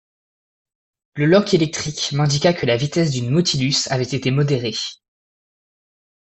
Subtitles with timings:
[1.13, 4.73] Le loch électrique m’indiqua que la vitesse du Nautilus avait été modérée.